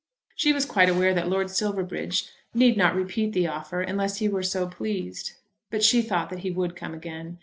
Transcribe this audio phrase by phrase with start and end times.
[0.35, 4.41] She was quite aware that Lord Silverbridge need not repeat the offer unless he were
[4.41, 5.33] so pleased.
[5.69, 7.37] But she thought that he would come again.